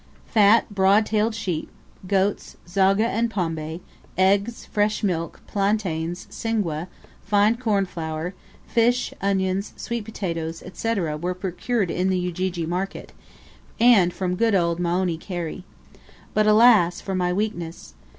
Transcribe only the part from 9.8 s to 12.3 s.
potatoes, &c., &c., were procured in the